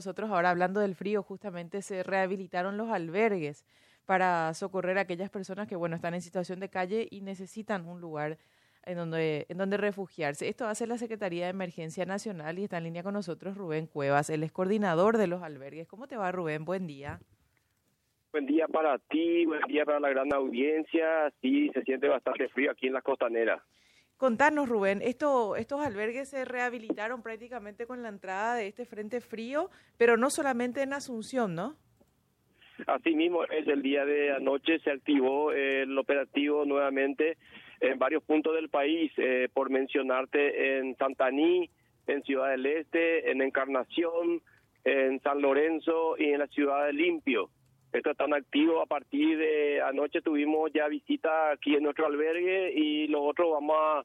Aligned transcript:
Nosotros 0.00 0.30
ahora 0.30 0.48
hablando 0.48 0.80
del 0.80 0.94
frío, 0.94 1.22
justamente 1.22 1.82
se 1.82 2.02
rehabilitaron 2.02 2.78
los 2.78 2.88
albergues 2.88 3.66
para 4.06 4.54
socorrer 4.54 4.96
a 4.96 5.02
aquellas 5.02 5.28
personas 5.28 5.68
que, 5.68 5.76
bueno, 5.76 5.94
están 5.94 6.14
en 6.14 6.22
situación 6.22 6.58
de 6.58 6.70
calle 6.70 7.06
y 7.10 7.20
necesitan 7.20 7.86
un 7.86 8.00
lugar 8.00 8.38
en 8.86 8.96
donde, 8.96 9.44
en 9.50 9.58
donde 9.58 9.76
refugiarse. 9.76 10.48
Esto 10.48 10.66
hace 10.66 10.86
la 10.86 10.96
Secretaría 10.96 11.44
de 11.44 11.50
Emergencia 11.50 12.06
Nacional 12.06 12.58
y 12.58 12.64
está 12.64 12.78
en 12.78 12.84
línea 12.84 13.02
con 13.02 13.12
nosotros 13.12 13.58
Rubén 13.58 13.88
Cuevas, 13.88 14.30
él 14.30 14.42
es 14.42 14.52
coordinador 14.52 15.18
de 15.18 15.26
los 15.26 15.42
albergues. 15.42 15.86
¿Cómo 15.86 16.06
te 16.06 16.16
va, 16.16 16.32
Rubén? 16.32 16.64
Buen 16.64 16.86
día. 16.86 17.20
Buen 18.32 18.46
día 18.46 18.68
para 18.68 18.96
ti, 18.96 19.44
buen 19.44 19.60
día 19.68 19.84
para 19.84 20.00
la 20.00 20.08
gran 20.08 20.32
audiencia. 20.32 21.30
Sí, 21.42 21.68
se 21.74 21.82
siente 21.82 22.08
bastante 22.08 22.48
frío 22.48 22.70
aquí 22.70 22.86
en 22.86 22.94
la 22.94 23.02
costanera. 23.02 23.62
Contanos, 24.20 24.68
Rubén, 24.68 25.00
esto, 25.00 25.56
estos 25.56 25.80
albergues 25.80 26.28
se 26.28 26.44
rehabilitaron 26.44 27.22
prácticamente 27.22 27.86
con 27.86 28.02
la 28.02 28.10
entrada 28.10 28.54
de 28.54 28.66
este 28.66 28.84
frente 28.84 29.22
frío, 29.22 29.70
pero 29.96 30.18
no 30.18 30.28
solamente 30.28 30.82
en 30.82 30.92
Asunción, 30.92 31.54
¿no? 31.54 31.74
Así 32.86 33.14
mismo, 33.14 33.44
es 33.44 33.66
el 33.66 33.80
día 33.80 34.04
de 34.04 34.32
anoche 34.32 34.78
se 34.80 34.90
activó 34.90 35.52
el 35.52 35.96
operativo 35.96 36.66
nuevamente 36.66 37.38
en 37.80 37.98
varios 37.98 38.22
puntos 38.22 38.54
del 38.54 38.68
país, 38.68 39.10
eh, 39.16 39.48
por 39.54 39.70
mencionarte 39.70 40.76
en 40.76 40.94
Santaní, 40.98 41.70
en 42.06 42.22
Ciudad 42.22 42.50
del 42.50 42.66
Este, 42.66 43.30
en 43.30 43.40
Encarnación, 43.40 44.42
en 44.84 45.18
San 45.22 45.40
Lorenzo 45.40 46.18
y 46.18 46.24
en 46.24 46.40
la 46.40 46.46
ciudad 46.48 46.84
de 46.84 46.92
Limpio. 46.92 47.48
Esto 47.92 48.14
tan 48.14 48.32
activo 48.34 48.80
a 48.80 48.86
partir 48.86 49.36
de 49.36 49.82
anoche 49.82 50.22
tuvimos 50.22 50.70
ya 50.72 50.86
visita 50.88 51.50
aquí 51.50 51.74
en 51.74 51.82
nuestro 51.82 52.06
albergue 52.06 52.72
y 52.74 53.08
los 53.08 53.22
otros 53.22 53.50
vamos 53.50 53.76
a, 53.76 54.04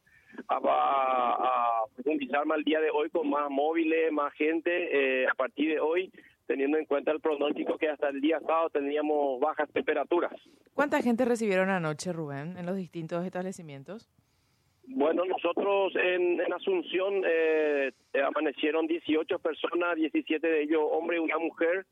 a, 0.49 1.84
profundizar 1.93 2.45
más 2.45 2.57
el 2.57 2.63
día 2.63 2.79
de 2.81 2.90
hoy 2.90 3.09
con 3.09 3.29
más 3.29 3.49
móviles, 3.49 4.12
más 4.12 4.34
gente 4.34 5.23
eh, 5.23 5.27
a 5.27 5.34
partir 5.35 5.70
de 5.70 5.79
hoy 5.79 6.12
teniendo 6.48 6.77
en 6.77 6.85
cuenta 6.85 7.12
el 7.12 7.20
pronóstico 7.20 7.77
que 7.77 7.90
hasta 7.90 8.09
el 8.09 8.21
día 8.21 8.40
sábado 8.40 8.70
teníamos 8.70 9.40
bajas 9.40 9.70
temperaturas. 9.71 10.34
¿Cuánta 10.73 11.01
gente 11.01 11.26
recibieron 11.26 11.70
anoche, 11.70 12.13
Rubén, 12.13 12.57
en 12.57 12.65
los 12.65 12.76
distintos 12.76 13.26
establecimientos? 13.26 14.10
Bueno, 14.88 15.26
nosotros 15.26 15.93
en, 15.95 16.41
Asunción 16.54 17.23
eh, 17.26 17.91
amanecieron 18.23 18.88
18 18.88 19.40
personas, 19.40 19.95
17 19.95 20.48
de 20.48 20.62
ellos 20.62 20.82
hombres 20.91 21.20
y 21.20 21.23
una 21.23 21.38
mujer. 21.38 21.85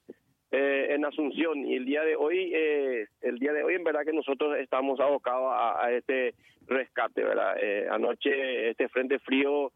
Eh, 0.55 0.93
en 0.93 1.03
Asunción. 1.03 1.65
Y 1.65 1.77
el 1.77 1.85
día 1.85 2.03
de 2.03 2.15
hoy 2.15 2.51
eh, 2.53 3.07
el 3.21 3.39
día 3.39 3.53
de 3.53 3.63
hoy 3.63 3.73
en 3.73 3.83
verdad 3.83 4.05
que 4.05 4.13
nosotros 4.13 4.55
estamos 4.59 4.99
abocados 4.99 5.51
a, 5.51 5.91
este 5.91 6.35
rescate 6.67 7.23
verdad 7.23 7.55
eh, 7.59 7.87
anoche 7.89 8.69
este 8.69 8.87
frente 8.89 9.17
frío 9.17 9.71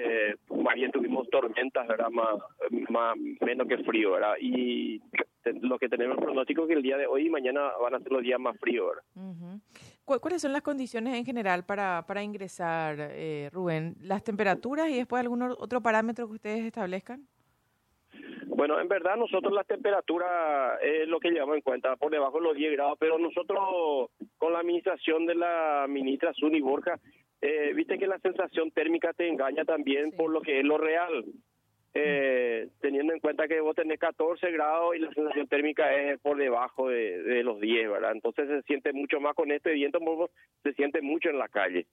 eh, 0.00 0.34
más 0.50 0.74
bien 0.74 0.90
tuvimos 0.90 1.30
tormentas 1.30 1.86
verdad 1.86 2.10
más, 2.10 2.34
más 2.90 3.16
menos 3.40 3.68
que 3.68 3.78
frío 3.78 4.10
verdad 4.10 4.34
y 4.40 5.00
lo 5.62 5.78
que 5.78 5.88
tenemos 5.88 6.18
pronóstico 6.18 6.62
es 6.62 6.68
que 6.68 6.74
el 6.74 6.82
día 6.82 6.96
de 6.96 7.06
hoy 7.06 7.26
y 7.26 7.30
mañana 7.30 7.70
van 7.80 7.94
a 7.94 8.00
ser 8.00 8.10
los 8.10 8.22
días 8.22 8.40
más 8.40 8.58
fríos 8.58 8.88
verdad 8.88 9.60
¿Cuáles 10.04 10.42
son 10.42 10.52
las 10.52 10.62
condiciones 10.62 11.14
en 11.14 11.24
general 11.26 11.64
para, 11.64 12.04
para 12.06 12.22
ingresar, 12.22 12.96
eh, 12.98 13.50
Rubén? 13.52 13.94
¿Las 14.00 14.24
temperaturas 14.24 14.88
y 14.88 14.96
después 14.96 15.20
algún 15.20 15.42
otro 15.42 15.82
parámetro 15.82 16.26
que 16.26 16.32
ustedes 16.32 16.64
establezcan? 16.64 17.28
Bueno, 18.58 18.80
en 18.80 18.88
verdad 18.88 19.16
nosotros 19.16 19.52
la 19.52 19.62
temperatura 19.62 20.80
es 20.82 21.06
lo 21.06 21.20
que 21.20 21.30
llevamos 21.30 21.54
en 21.54 21.62
cuenta, 21.62 21.94
por 21.94 22.10
debajo 22.10 22.38
de 22.38 22.42
los 22.42 22.56
10 22.56 22.72
grados, 22.72 22.98
pero 22.98 23.16
nosotros 23.16 24.10
con 24.36 24.52
la 24.52 24.58
administración 24.58 25.26
de 25.26 25.36
la 25.36 25.86
ministra 25.88 26.32
Suni 26.34 26.60
Borja, 26.60 26.98
eh, 27.40 27.72
viste 27.72 28.00
que 28.00 28.08
la 28.08 28.18
sensación 28.18 28.72
térmica 28.72 29.12
te 29.12 29.28
engaña 29.28 29.64
también 29.64 30.10
por 30.10 30.32
lo 30.32 30.40
que 30.40 30.58
es 30.58 30.64
lo 30.64 30.76
real. 30.76 31.24
Eh, 31.94 32.66
teniendo 32.80 33.12
en 33.12 33.20
cuenta 33.20 33.46
que 33.46 33.60
vos 33.60 33.76
tenés 33.76 34.00
14 34.00 34.50
grados 34.50 34.96
y 34.96 34.98
la 34.98 35.12
sensación 35.12 35.46
térmica 35.46 35.94
es 35.94 36.18
por 36.18 36.36
debajo 36.36 36.88
de, 36.88 37.44
los 37.44 37.60
10, 37.60 37.88
¿verdad? 37.88 38.10
Entonces 38.10 38.48
se 38.48 38.62
siente 38.62 38.92
mucho 38.92 39.20
más 39.20 39.36
con 39.36 39.52
este 39.52 39.70
viento, 39.70 40.00
se 40.64 40.72
siente 40.72 41.00
mucho 41.00 41.30
en 41.30 41.38
la 41.38 41.46
calle. 41.46 41.86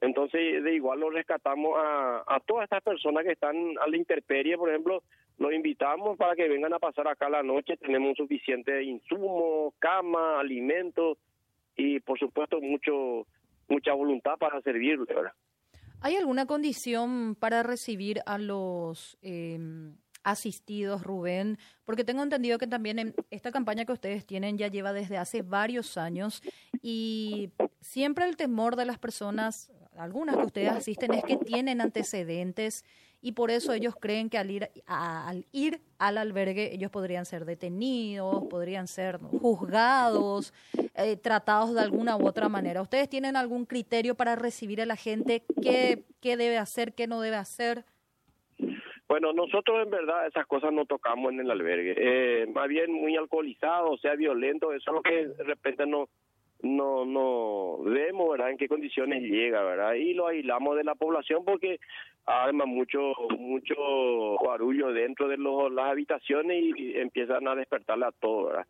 Entonces, 0.00 0.62
de 0.62 0.74
igual 0.74 1.00
lo 1.00 1.10
rescatamos 1.10 1.72
a, 1.76 2.22
a 2.28 2.38
todas 2.38 2.64
estas 2.64 2.84
personas 2.84 3.24
que 3.24 3.32
están 3.32 3.56
a 3.80 3.88
la 3.88 3.96
intemperie, 3.96 4.56
por 4.56 4.68
ejemplo, 4.68 5.02
los 5.38 5.52
invitamos 5.52 6.16
para 6.16 6.34
que 6.34 6.48
vengan 6.48 6.72
a 6.72 6.78
pasar 6.78 7.08
acá 7.08 7.28
la 7.28 7.42
noche. 7.42 7.76
Tenemos 7.76 8.16
suficiente 8.16 8.82
insumo, 8.82 9.74
cama, 9.78 10.40
alimentos 10.40 11.18
y, 11.76 12.00
por 12.00 12.18
supuesto, 12.18 12.60
mucho 12.60 13.26
mucha 13.68 13.92
voluntad 13.92 14.36
para 14.38 14.60
servirle, 14.62 15.06
¿verdad? 15.06 15.32
¿Hay 16.00 16.16
alguna 16.16 16.46
condición 16.46 17.34
para 17.34 17.62
recibir 17.62 18.20
a 18.26 18.36
los 18.38 19.16
eh, 19.22 19.58
asistidos, 20.22 21.02
Rubén? 21.02 21.58
Porque 21.84 22.04
tengo 22.04 22.22
entendido 22.22 22.58
que 22.58 22.66
también 22.66 22.98
en 22.98 23.14
esta 23.30 23.50
campaña 23.50 23.86
que 23.86 23.92
ustedes 23.92 24.26
tienen 24.26 24.58
ya 24.58 24.68
lleva 24.68 24.92
desde 24.92 25.16
hace 25.16 25.42
varios 25.42 25.96
años 25.96 26.42
y 26.82 27.50
siempre 27.80 28.26
el 28.26 28.36
temor 28.36 28.76
de 28.76 28.84
las 28.84 28.98
personas, 28.98 29.72
algunas 29.96 30.36
que 30.36 30.44
ustedes 30.44 30.70
asisten, 30.70 31.14
es 31.14 31.24
que 31.24 31.36
tienen 31.36 31.80
antecedentes 31.80 32.84
y 33.20 33.32
por 33.32 33.50
eso 33.50 33.72
ellos 33.72 33.94
creen 33.98 34.28
que 34.28 34.36
al 34.36 34.50
ir, 34.50 34.68
al 34.86 35.46
ir 35.50 35.80
al 35.98 36.18
albergue 36.18 36.74
ellos 36.74 36.90
podrían 36.90 37.24
ser 37.24 37.46
detenidos, 37.46 38.44
podrían 38.50 38.86
ser 38.86 39.18
juzgados, 39.18 40.52
eh, 40.94 41.16
tratados 41.16 41.74
de 41.74 41.80
alguna 41.80 42.16
u 42.16 42.26
otra 42.26 42.50
manera. 42.50 42.82
¿Ustedes 42.82 43.08
tienen 43.08 43.36
algún 43.36 43.64
criterio 43.64 44.14
para 44.14 44.36
recibir 44.36 44.82
a 44.82 44.86
la 44.86 44.96
gente? 44.96 45.42
¿Qué, 45.62 46.04
qué 46.20 46.36
debe 46.36 46.58
hacer, 46.58 46.94
qué 46.94 47.06
no 47.06 47.22
debe 47.22 47.36
hacer? 47.36 47.84
Bueno, 49.08 49.32
nosotros 49.32 49.82
en 49.82 49.90
verdad 49.90 50.26
esas 50.26 50.46
cosas 50.46 50.72
no 50.72 50.86
tocamos 50.86 51.32
en 51.32 51.40
el 51.40 51.50
albergue. 51.50 51.94
Eh, 51.96 52.46
más 52.46 52.68
bien 52.68 52.92
muy 52.92 53.16
alcoholizado, 53.16 53.96
sea, 53.98 54.16
violento, 54.16 54.72
eso 54.72 54.90
es 54.90 54.94
lo 54.94 55.02
que 55.02 55.28
de 55.28 55.44
repente 55.44 55.86
no 55.86 56.08
no 56.62 57.04
no 57.04 57.78
vemos, 57.84 58.30
¿verdad? 58.30 58.50
En 58.50 58.56
qué 58.56 58.68
condiciones 58.68 59.22
llega, 59.22 59.62
¿verdad? 59.62 59.94
Y 59.94 60.14
lo 60.14 60.26
aislamos 60.26 60.76
de 60.76 60.84
la 60.84 60.94
población 60.94 61.44
porque 61.44 61.78
además 62.26 62.66
mucho 62.66 63.12
mucho 63.38 63.74
barullo 64.44 64.92
dentro 64.92 65.28
de 65.28 65.36
los, 65.36 65.72
las 65.72 65.90
habitaciones 65.90 66.62
y 66.76 66.98
empiezan 66.98 67.46
a 67.48 67.54
despertarle 67.54 68.06
a 68.06 68.12
todo, 68.12 68.46
¿verdad? 68.46 68.66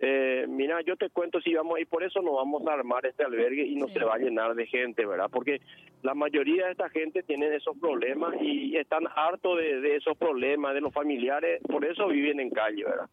Eh, 0.00 0.46
mira, 0.48 0.80
yo 0.82 0.96
te 0.96 1.08
cuento 1.08 1.40
si 1.40 1.54
vamos 1.54 1.78
y 1.78 1.84
por 1.84 2.02
eso 2.02 2.20
no 2.20 2.34
vamos 2.34 2.66
a 2.66 2.72
armar 2.72 3.06
este 3.06 3.24
albergue 3.24 3.64
y 3.64 3.76
no 3.76 3.88
se 3.88 4.04
va 4.04 4.14
a 4.14 4.18
llenar 4.18 4.54
de 4.54 4.66
gente, 4.66 5.06
¿verdad? 5.06 5.30
Porque 5.30 5.60
la 6.02 6.14
mayoría 6.14 6.66
de 6.66 6.72
esta 6.72 6.90
gente 6.90 7.22
tiene 7.22 7.54
esos 7.54 7.78
problemas 7.78 8.34
y 8.40 8.76
están 8.76 9.04
hartos 9.14 9.58
de, 9.58 9.80
de 9.80 9.96
esos 9.96 10.16
problemas, 10.18 10.74
de 10.74 10.80
los 10.80 10.92
familiares, 10.92 11.60
por 11.62 11.84
eso 11.84 12.08
viven 12.08 12.40
en 12.40 12.50
calle, 12.50 12.84
¿verdad? 12.84 13.08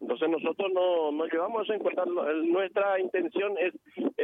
Entonces 0.00 0.28
nosotros 0.28 0.72
no, 0.72 1.12
no 1.12 1.26
llevamos 1.26 1.64
eso 1.64 1.74
en 1.74 1.80
cuenta. 1.80 2.04
Nuestra 2.04 2.98
intención 3.00 3.54
es, 3.58 3.74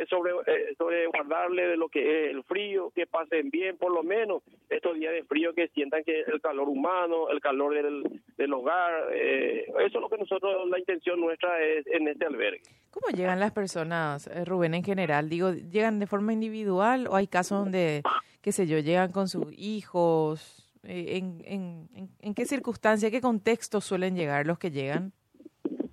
sobre, 0.09 0.33
eh, 0.47 1.07
guardarle 1.13 1.67
de 1.67 1.77
lo 1.77 1.89
que 1.89 2.01
es 2.01 2.31
el 2.31 2.43
frío, 2.45 2.91
que 2.95 3.07
pasen 3.07 3.51
bien 3.51 3.77
por 3.77 3.93
lo 3.93 4.03
menos 4.03 4.43
estos 4.69 4.95
días 4.97 5.13
de 5.13 5.25
frío, 5.25 5.55
que 5.55 5.69
sientan 5.69 6.03
que 6.05 6.21
el 6.21 6.41
calor 6.41 6.69
humano, 6.69 7.29
el 7.31 7.41
calor 7.41 7.75
del, 7.75 8.53
hogar, 8.53 9.09
eh, 9.13 9.65
eso 9.67 9.99
es 9.99 10.01
lo 10.01 10.09
que 10.09 10.19
nosotros, 10.19 10.69
la 10.69 10.79
intención 10.79 11.21
nuestra 11.21 11.63
es 11.63 11.87
en 11.87 12.09
este 12.09 12.27
albergue. 12.27 12.63
¿Cómo 12.91 13.09
llegan 13.17 13.41
las 13.41 13.53
personas, 13.53 14.27
eh, 14.27 14.45
Rubén, 14.45 14.75
en 14.75 14.85
general? 14.85 15.29
Digo, 15.29 15.53
¿llegan 15.53 15.99
de 15.99 16.07
forma 16.07 16.33
individual 16.33 17.07
o 17.07 17.17
hay 17.17 17.27
casos 17.27 17.65
donde, 17.65 18.03
qué 18.41 18.53
sé 18.53 18.67
yo, 18.67 18.79
llegan 18.79 19.11
con 19.13 19.29
sus 19.29 19.47
hijos? 19.59 20.59
¿En, 20.85 21.43
en, 21.45 21.89
en, 21.95 22.09
en 22.21 22.35
qué 22.35 22.45
circunstancia, 22.45 23.11
qué 23.11 23.21
contexto 23.21 23.81
suelen 23.81 24.17
llegar 24.17 24.47
los 24.47 24.59
que 24.59 24.71
llegan? 24.71 25.13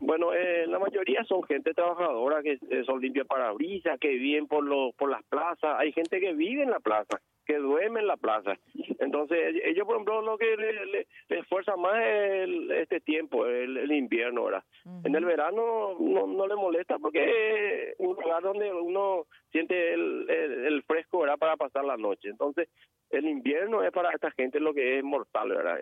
Bueno, 0.10 0.34
eh, 0.34 0.66
la 0.66 0.80
mayoría 0.80 1.24
son 1.26 1.44
gente 1.44 1.72
trabajadora 1.76 2.42
que 2.42 2.54
eh, 2.54 2.84
son 2.84 3.00
limpias 3.00 3.28
parabrisas, 3.28 4.00
que 4.00 4.08
viven 4.08 4.48
por 4.48 4.64
los 4.64 4.96
por 4.96 5.08
las 5.08 5.24
plazas. 5.26 5.76
Hay 5.78 5.92
gente 5.92 6.20
que 6.20 6.34
vive 6.34 6.64
en 6.64 6.72
la 6.72 6.80
plaza, 6.80 7.22
que 7.46 7.58
duerme 7.58 8.00
en 8.00 8.08
la 8.08 8.18
plaza. 8.18 8.58
Entonces, 8.98 9.62
ellos, 9.64 9.86
por 9.86 9.98
ejemplo, 9.98 10.24
lo 10.24 10.36
que 10.40 10.58
le, 10.58 11.06
esfuerza 11.38 11.76
más 11.76 11.94
es 12.04 12.50
este 12.82 13.02
tiempo, 13.02 13.46
el, 13.46 13.92
invierno, 13.92 14.46
¿verdad? 14.46 14.64
En 15.04 15.14
el 15.14 15.26
verano 15.26 15.96
no, 16.00 16.26
no 16.26 16.48
le 16.48 16.56
molesta 16.56 16.98
porque 16.98 17.92
es 17.92 17.96
un 18.00 18.16
lugar 18.16 18.42
donde 18.42 18.74
uno 18.74 19.28
siente 19.52 19.94
el, 19.94 20.28
el, 20.28 20.82
fresco, 20.88 21.20
¿verdad? 21.20 21.38
Para 21.38 21.56
pasar 21.56 21.86
la 21.86 21.98
noche. 21.98 22.30
Entonces, 22.30 22.68
el 23.12 23.26
invierno 23.26 23.84
es 23.84 23.92
para 23.92 24.10
esta 24.10 24.32
gente 24.32 24.60
lo 24.60 24.74
que 24.74 24.98
es 24.98 25.04
mortal, 25.04 25.50
¿verdad? 25.50 25.82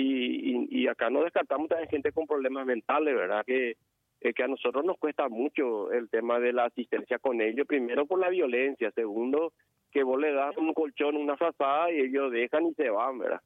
Y, 0.00 0.68
y, 0.70 0.86
acá 0.88 1.10
no 1.10 1.22
descartamos 1.22 1.68
también 1.68 1.90
gente 1.90 2.12
con 2.12 2.26
problemas 2.26 2.66
mentales, 2.66 3.14
¿verdad? 3.14 3.44
Que, 3.44 3.76
eh, 4.20 4.32
que 4.34 4.42
a 4.42 4.48
nosotros 4.48 4.84
nos 4.84 4.98
cuesta 4.98 5.28
mucho 5.28 5.92
el 5.92 6.08
tema 6.10 6.38
de 6.38 6.52
la 6.52 6.66
asistencia 6.66 7.18
con 7.18 7.40
ellos, 7.40 7.66
primero 7.66 8.06
por 8.06 8.18
la 8.18 8.28
violencia, 8.28 8.90
segundo 8.92 9.52
que 9.90 10.02
vos 10.02 10.20
le 10.20 10.32
das 10.32 10.56
un 10.56 10.72
colchón, 10.72 11.16
una 11.16 11.36
frazada 11.36 11.90
y 11.90 12.00
ellos 12.00 12.30
dejan 12.30 12.66
y 12.66 12.74
se 12.74 12.90
van, 12.90 13.18
¿verdad? 13.18 13.40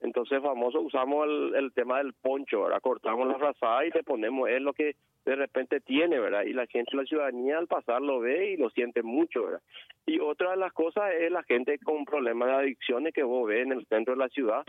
Entonces, 0.00 0.42
famoso, 0.42 0.80
usamos 0.82 1.26
el, 1.26 1.54
el 1.54 1.72
tema 1.72 1.98
del 1.98 2.12
poncho, 2.12 2.64
¿verdad? 2.64 2.82
Cortamos 2.82 3.26
la 3.28 3.38
frazada 3.38 3.86
y 3.86 3.90
le 3.90 4.02
ponemos, 4.02 4.48
es 4.50 4.60
lo 4.60 4.74
que 4.74 4.94
de 5.24 5.36
repente 5.36 5.80
tiene, 5.80 6.18
¿verdad? 6.20 6.44
Y 6.44 6.52
la 6.52 6.66
gente, 6.66 6.96
la 6.96 7.04
ciudadanía 7.04 7.58
al 7.58 7.66
pasar 7.66 8.02
lo 8.02 8.20
ve 8.20 8.52
y 8.52 8.56
lo 8.56 8.70
siente 8.70 9.02
mucho, 9.02 9.44
¿verdad? 9.44 9.62
Y 10.06 10.20
otra 10.20 10.50
de 10.50 10.56
las 10.56 10.72
cosas 10.72 11.12
es 11.18 11.30
la 11.32 11.42
gente 11.42 11.78
con 11.78 12.04
problemas 12.04 12.48
de 12.48 12.54
adicciones 12.54 13.12
que 13.14 13.24
vos 13.24 13.48
ves 13.48 13.64
en 13.64 13.72
el 13.72 13.86
centro 13.86 14.14
de 14.14 14.20
la 14.20 14.28
ciudad, 14.28 14.64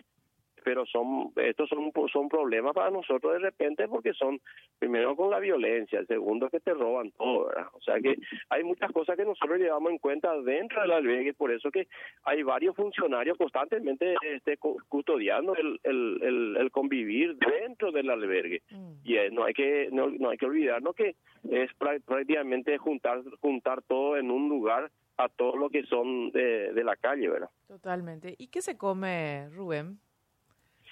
pero 0.68 0.86
son 0.86 1.32
estos 1.38 1.70
son 1.70 1.94
son 2.12 2.28
problemas 2.28 2.74
para 2.74 2.92
nosotros 2.92 3.32
de 3.32 3.40
repente 3.40 3.88
porque 3.88 4.12
son 4.12 4.42
primero 4.78 5.16
con 5.16 5.32
la 5.32 5.40
violencia, 5.40 5.98
el 5.98 6.08
segundo 6.08 6.50
que 6.50 6.60
te 6.60 6.74
roban 6.74 7.10
todo, 7.12 7.46
¿verdad? 7.46 7.68
O 7.72 7.80
sea 7.80 8.02
que 8.02 8.18
hay 8.50 8.66
muchas 8.66 8.92
cosas 8.92 9.16
que 9.16 9.24
nosotros 9.24 9.60
llevamos 9.60 9.94
en 9.94 9.98
cuenta 9.98 10.36
dentro 10.42 10.82
del 10.82 10.92
albergue, 10.92 11.34
por 11.34 11.54
eso 11.54 11.72
que 11.72 11.88
hay 12.26 12.44
varios 12.44 12.76
funcionarios 12.76 13.38
constantemente 13.38 14.16
este, 14.22 14.58
custodiando 14.58 15.56
el, 15.56 15.80
el, 15.84 16.58
el, 16.60 16.72
convivir 16.72 17.38
dentro 17.38 17.94
del 17.94 18.10
albergue 18.10 18.62
mm. 18.70 18.92
y 19.06 19.16
eh, 19.16 19.30
no 19.32 19.46
hay 19.46 19.54
que 19.54 19.88
no, 19.94 20.10
no 20.10 20.32
hay 20.32 20.38
que 20.38 20.48
olvidarnos 20.48 20.96
que 20.96 21.16
es 21.50 21.72
prácticamente 21.78 22.78
juntar 22.78 23.24
juntar 23.40 23.84
todo 23.84 24.18
en 24.18 24.32
un 24.32 24.50
lugar 24.50 24.92
a 25.16 25.30
todo 25.30 25.56
lo 25.56 25.70
que 25.70 25.84
son 25.86 26.30
de, 26.32 26.74
de 26.74 26.84
la 26.84 26.98
calle, 26.98 27.30
¿verdad? 27.30 27.50
Totalmente. 27.68 28.36
¿Y 28.38 28.48
qué 28.48 28.62
se 28.62 28.78
come, 28.78 29.48
Rubén? 29.50 30.00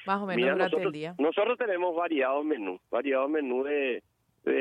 Más 0.06 0.22
o 0.22 0.26
menos 0.26 0.42
durante 0.42 0.64
nosotros, 0.64 0.86
el 0.86 0.92
día. 0.92 1.16
Nosotros 1.18 1.58
tenemos 1.58 1.96
variados 1.96 2.46
menús, 2.46 2.80
variados 2.90 3.30
menús 3.30 3.66
de, 3.66 4.04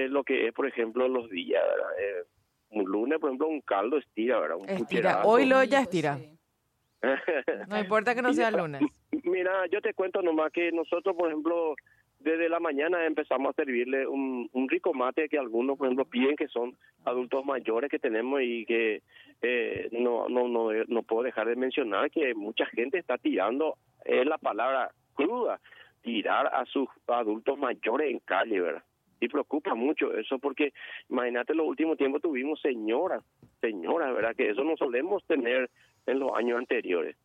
lo 0.08 0.24
que 0.24 0.48
es, 0.48 0.52
por 0.54 0.66
ejemplo, 0.66 1.08
los 1.08 1.28
días, 1.30 1.62
eh, 2.00 2.24
un 2.70 2.84
lunes, 2.84 3.18
por 3.18 3.30
ejemplo, 3.30 3.48
un 3.48 3.60
caldo 3.60 3.98
estira, 3.98 4.40
¿verdad? 4.40 4.58
estira. 4.66 5.22
Hoy 5.24 5.46
lo 5.46 5.62
ya 5.64 5.80
estira. 5.80 6.18
no 7.68 7.78
importa 7.78 8.14
que 8.14 8.22
no 8.22 8.32
sea 8.32 8.50
lunes. 8.50 8.82
Mira, 9.24 9.66
yo 9.70 9.80
te 9.80 9.94
cuento 9.94 10.22
nomás 10.22 10.52
que 10.52 10.72
nosotros, 10.72 11.14
por 11.16 11.28
ejemplo, 11.28 11.74
desde 12.24 12.48
la 12.48 12.58
mañana 12.58 13.06
empezamos 13.06 13.50
a 13.50 13.62
servirle 13.62 14.06
un, 14.06 14.48
un, 14.52 14.68
rico 14.68 14.94
mate 14.94 15.28
que 15.28 15.38
algunos, 15.38 15.76
por 15.76 15.86
ejemplo, 15.86 16.06
piden 16.06 16.36
que 16.36 16.48
son 16.48 16.74
adultos 17.04 17.44
mayores 17.44 17.90
que 17.90 17.98
tenemos 17.98 18.40
y 18.42 18.64
que 18.64 19.02
eh, 19.42 19.88
no, 19.92 20.28
no, 20.28 20.48
no, 20.48 20.70
no 20.88 21.02
puedo 21.02 21.24
dejar 21.24 21.48
de 21.48 21.56
mencionar 21.56 22.10
que 22.10 22.34
mucha 22.34 22.64
gente 22.66 22.98
está 22.98 23.18
tirando, 23.18 23.76
es 24.04 24.26
la 24.26 24.38
palabra 24.38 24.90
cruda, 25.14 25.60
tirar 26.02 26.46
a 26.46 26.64
sus 26.66 26.88
adultos 27.06 27.58
mayores 27.58 28.10
en 28.10 28.18
calle, 28.20 28.60
¿verdad? 28.60 28.84
Y 29.20 29.28
preocupa 29.28 29.74
mucho 29.74 30.12
eso 30.14 30.38
porque, 30.38 30.72
imagínate, 31.08 31.54
los 31.54 31.66
últimos 31.66 31.96
tiempos 31.96 32.20
tuvimos 32.20 32.60
señoras, 32.60 33.24
señoras, 33.60 34.14
¿verdad? 34.14 34.36
Que 34.36 34.50
eso 34.50 34.62
no 34.64 34.76
solemos 34.76 35.24
tener 35.24 35.70
en 36.06 36.18
los 36.18 36.32
años 36.36 36.58
anteriores. 36.58 37.16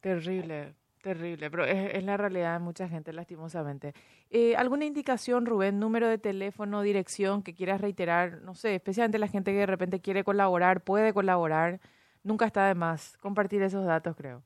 Terrible, 0.00 0.74
terrible, 1.02 1.50
pero 1.50 1.64
es, 1.64 2.02
la 2.02 2.16
realidad 2.16 2.54
de 2.54 2.64
mucha 2.64 2.88
gente, 2.88 3.12
lastimosamente. 3.12 3.92
Eh, 4.30 4.56
¿Alguna 4.56 4.84
indicación, 4.84 5.46
Rubén, 5.46 5.78
número 5.78 6.08
de 6.08 6.18
teléfono, 6.18 6.82
dirección 6.82 7.42
que 7.42 7.54
quieras 7.54 7.80
reiterar? 7.80 8.42
No 8.42 8.54
sé, 8.54 8.74
especialmente 8.74 9.18
la 9.18 9.28
gente 9.28 9.52
que 9.52 9.58
de 9.58 9.66
repente 9.66 10.00
quiere 10.00 10.24
colaborar, 10.24 10.82
puede 10.82 11.12
colaborar. 11.12 11.80
Nunca 12.24 12.46
está 12.46 12.66
de 12.66 12.74
más 12.74 13.16
compartir 13.18 13.62
esos 13.62 13.86
datos, 13.86 14.16
creo. 14.16 14.42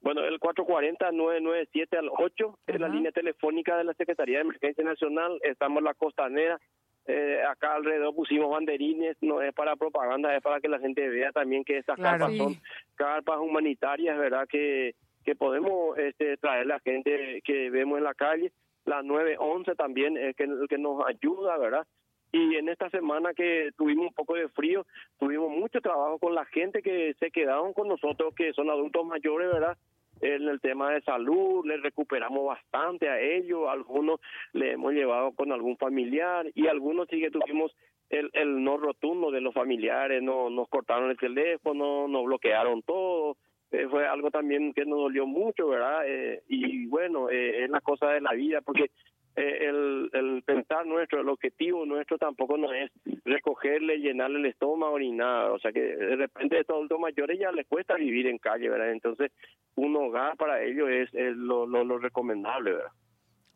Bueno, 0.00 0.24
el 0.24 0.40
440-997 0.40 1.98
al 1.98 2.08
8 2.10 2.58
es 2.66 2.80
la 2.80 2.88
línea 2.88 3.12
telefónica 3.12 3.76
de 3.76 3.84
la 3.84 3.94
Secretaría 3.94 4.38
de 4.38 4.44
Emergencia 4.44 4.82
Nacional. 4.82 5.38
Estamos 5.42 5.78
en 5.78 5.84
la 5.84 5.94
costanera. 5.94 6.58
Eh, 7.06 7.42
acá 7.42 7.74
alrededor 7.74 8.14
pusimos 8.14 8.50
banderines, 8.50 9.16
no 9.20 9.42
es 9.42 9.52
para 9.52 9.76
propaganda, 9.76 10.34
es 10.36 10.42
para 10.42 10.60
que 10.60 10.68
la 10.68 10.78
gente 10.78 11.08
vea 11.08 11.32
también 11.32 11.64
que 11.64 11.78
estas 11.78 11.98
carpas 11.98 12.36
son 12.36 12.54
carpas 12.94 13.38
humanitarias, 13.38 14.16
¿verdad? 14.16 14.46
Que, 14.48 14.94
que 15.24 15.34
podemos 15.34 15.98
este, 15.98 16.36
traer 16.36 16.66
la 16.66 16.78
gente 16.80 17.42
que 17.44 17.70
vemos 17.70 17.98
en 17.98 18.04
la 18.04 18.14
calle. 18.14 18.52
La 18.84 19.02
911 19.02 19.74
también 19.74 20.16
es 20.16 20.36
que, 20.36 20.48
que 20.68 20.78
nos 20.78 21.04
ayuda, 21.06 21.58
¿verdad? 21.58 21.86
Y 22.32 22.56
en 22.56 22.68
esta 22.68 22.88
semana 22.90 23.34
que 23.34 23.70
tuvimos 23.76 24.08
un 24.08 24.14
poco 24.14 24.34
de 24.34 24.48
frío, 24.48 24.86
tuvimos 25.18 25.50
mucho 25.50 25.80
trabajo 25.80 26.18
con 26.18 26.34
la 26.34 26.44
gente 26.46 26.82
que 26.82 27.14
se 27.18 27.30
quedaron 27.30 27.72
con 27.72 27.88
nosotros, 27.88 28.34
que 28.34 28.52
son 28.52 28.70
adultos 28.70 29.04
mayores, 29.04 29.52
¿verdad? 29.52 29.76
En 30.20 30.48
el 30.48 30.60
tema 30.60 30.92
de 30.92 31.00
salud, 31.02 31.64
les 31.64 31.82
recuperamos 31.82 32.46
bastante 32.46 33.08
a 33.08 33.18
ellos, 33.20 33.68
algunos 33.68 34.20
le 34.52 34.72
hemos 34.72 34.92
llevado 34.92 35.32
con 35.32 35.50
algún 35.50 35.76
familiar 35.78 36.46
y 36.54 36.66
algunos 36.66 37.08
sí 37.08 37.20
que 37.20 37.30
tuvimos 37.30 37.74
el, 38.10 38.28
el 38.34 38.62
no 38.62 38.76
rotundo 38.76 39.30
de 39.30 39.40
los 39.40 39.54
familiares, 39.54 40.22
no 40.22 40.50
nos 40.50 40.68
cortaron 40.68 41.10
el 41.10 41.16
teléfono, 41.16 42.06
nos 42.06 42.24
bloquearon 42.26 42.82
todo, 42.82 43.36
eh, 43.72 43.86
fue 43.88 44.06
algo 44.06 44.30
también 44.30 44.72
que 44.72 44.84
nos 44.84 44.98
dolió 44.98 45.26
mucho, 45.26 45.68
¿verdad? 45.68 46.02
Eh, 46.04 46.42
y 46.48 46.86
bueno, 46.86 47.30
eh, 47.30 47.64
es 47.64 47.70
la 47.70 47.80
cosa 47.80 48.08
de 48.08 48.20
la 48.20 48.32
vida, 48.32 48.60
porque 48.60 48.90
eh, 49.40 49.68
el, 49.68 50.10
el 50.12 50.42
pensar 50.42 50.86
nuestro, 50.86 51.20
el 51.20 51.28
objetivo 51.28 51.86
nuestro 51.86 52.18
tampoco 52.18 52.58
no 52.58 52.72
es 52.72 52.90
recogerle, 53.24 53.98
llenarle 53.98 54.38
el 54.38 54.46
estómago 54.46 54.98
ni 54.98 55.12
nada. 55.12 55.52
O 55.52 55.58
sea 55.58 55.72
que 55.72 55.80
de 55.80 56.16
repente 56.16 56.56
a 56.56 56.60
estos 56.60 56.76
adultos 56.76 57.00
mayores 57.00 57.38
ya 57.38 57.50
les 57.52 57.66
cuesta 57.66 57.94
vivir 57.94 58.26
en 58.26 58.38
calle, 58.38 58.68
¿verdad? 58.68 58.92
Entonces 58.92 59.32
un 59.76 59.96
hogar 59.96 60.36
para 60.36 60.62
ellos 60.62 60.88
es, 60.90 61.12
lo, 61.36 61.66
lo, 61.66 61.84
lo 61.84 61.98
recomendable, 61.98 62.72
¿verdad? 62.72 62.92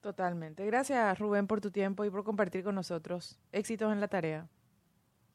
Totalmente. 0.00 0.64
Gracias 0.66 1.18
Rubén 1.18 1.46
por 1.46 1.60
tu 1.60 1.70
tiempo 1.70 2.04
y 2.04 2.10
por 2.10 2.24
compartir 2.24 2.64
con 2.64 2.74
nosotros. 2.74 3.38
Éxitos 3.52 3.92
en 3.92 4.00
la 4.00 4.08
tarea. 4.08 4.46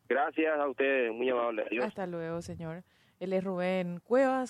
Gracias 0.07 0.59
a 0.59 0.67
ustedes, 0.67 1.11
muy 1.13 1.29
amable. 1.29 1.65
Hasta 1.83 2.07
luego, 2.07 2.41
señor. 2.41 2.83
Él 3.19 3.33
es 3.33 3.43
Rubén 3.43 3.99
Cuevas. 3.99 4.47